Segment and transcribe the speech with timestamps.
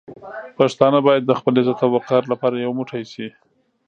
[0.57, 3.27] پښتانه باید د خپل عزت او وقار لپاره یو موټی شي.